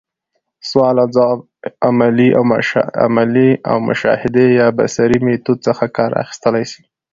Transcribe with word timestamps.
سوال 0.69 0.95
اوځواب، 1.03 1.39
عملي 3.05 3.51
او 3.69 3.77
مشاهدي 3.89 4.47
يا 4.59 4.67
بصري 4.77 5.17
ميتود 5.25 5.57
څخه 5.67 5.85
کار 5.97 6.11
اخستلاي 6.23 6.65
سي. 6.71 6.83